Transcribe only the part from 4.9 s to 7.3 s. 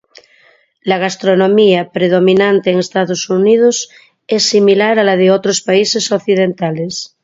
a la de otros países occidentales.